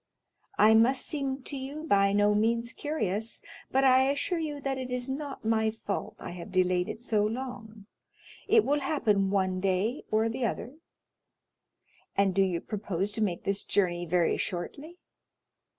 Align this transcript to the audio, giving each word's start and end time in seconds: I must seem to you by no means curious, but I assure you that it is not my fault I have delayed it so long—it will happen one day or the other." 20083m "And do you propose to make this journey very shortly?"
I 0.57 0.73
must 0.73 1.05
seem 1.05 1.43
to 1.43 1.55
you 1.55 1.83
by 1.83 2.11
no 2.11 2.33
means 2.33 2.73
curious, 2.73 3.43
but 3.69 3.83
I 3.83 4.09
assure 4.09 4.39
you 4.39 4.59
that 4.61 4.79
it 4.79 4.89
is 4.89 5.07
not 5.07 5.45
my 5.45 5.69
fault 5.69 6.15
I 6.19 6.31
have 6.31 6.51
delayed 6.51 6.89
it 6.89 7.03
so 7.03 7.23
long—it 7.23 8.65
will 8.65 8.79
happen 8.79 9.29
one 9.29 9.59
day 9.59 10.03
or 10.09 10.27
the 10.27 10.43
other." 10.43 10.69
20083m 12.17 12.17
"And 12.17 12.33
do 12.33 12.41
you 12.41 12.61
propose 12.61 13.11
to 13.11 13.21
make 13.21 13.43
this 13.43 13.63
journey 13.63 14.07
very 14.07 14.37
shortly?" 14.37 14.97